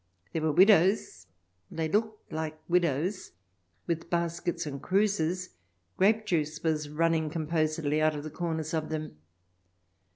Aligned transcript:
There 0.33 0.41
were 0.41 0.51
widows— 0.51 1.27
they 1.77 1.87
looked 1.87 2.33
like 2.33 2.57
widows?— 2.67 3.33
with 3.85 4.09
baskets 4.09 4.65
and 4.65 4.81
cruses; 4.81 5.49
grape 5.95 6.25
juice 6.25 6.63
was 6.63 6.89
running 6.89 7.29
composedly 7.29 8.01
out 8.01 8.15
of 8.15 8.23
the 8.23 8.31
corners 8.31 8.73
of 8.73 8.89
them. 8.89 9.17